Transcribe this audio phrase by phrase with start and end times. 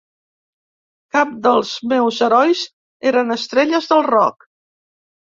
[1.17, 2.63] Cap dels meus herois
[3.11, 4.49] eren estrelles de rock.